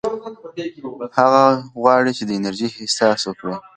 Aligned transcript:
هغه 1.19 1.43
غواړي 1.81 2.11
چې 2.17 2.23
د 2.25 2.31
انرژۍ 2.39 2.69
احساس 2.81 3.19
وکړي. 3.25 3.55